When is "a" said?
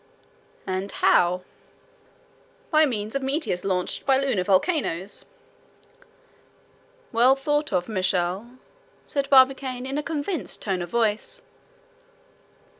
9.99-10.01